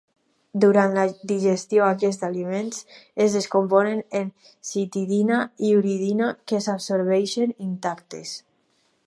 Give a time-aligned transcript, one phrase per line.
[0.61, 2.79] Durant la digestió aquests aliments
[3.27, 4.33] es descomponen en
[4.71, 5.39] citidina
[5.69, 8.35] i uridina que s'absorbeixen intactes.